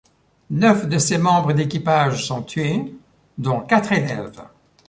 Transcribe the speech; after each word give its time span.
Neuf 0.49 0.89
de 0.89 0.97
ses 0.97 1.19
membres 1.19 1.53
d'équipage 1.53 2.25
sont 2.25 2.41
tués, 2.41 2.95
dont 3.37 3.59
quatre 3.59 3.91
élèves. 3.91 4.41